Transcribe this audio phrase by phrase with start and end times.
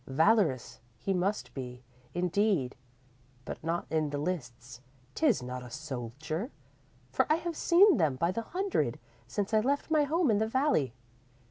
[0.07, 1.83] Valorous he must be,
[2.15, 2.75] indeed,
[3.45, 4.81] but not in the lists
[5.13, 6.49] 'tis not a soldier,
[7.11, 10.47] for I have seen them by the hundred since I left my home in the
[10.47, 10.95] valley.